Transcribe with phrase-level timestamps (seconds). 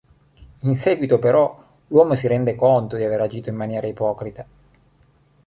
[0.61, 4.47] In seguito, però, l'uomo si rende conto di aver agito in maniera ipocrita.